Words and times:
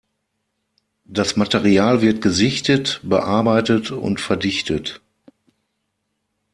Das 1.05 1.35
Material 1.37 2.01
wird 2.01 2.23
gesichtet, 2.23 3.01
bearbeitet 3.03 3.91
und 3.91 4.19
verdichtet. 4.19 4.99